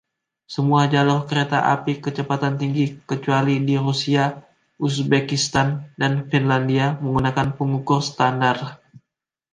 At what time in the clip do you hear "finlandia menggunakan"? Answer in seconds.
6.31-7.47